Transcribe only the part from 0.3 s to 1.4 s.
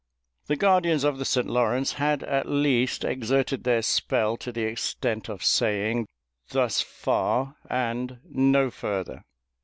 The guardians of the